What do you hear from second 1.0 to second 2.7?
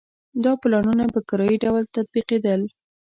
په کرایي ډول تطبیقېدل.